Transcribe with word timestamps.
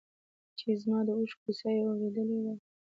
چې 0.57 0.67
زما 0.81 0.99
د 1.07 1.09
اوښکو 1.17 1.41
کیسه 1.43 1.69
یې 1.75 1.83
اورېدی 1.89 2.37
وای. 2.43 2.57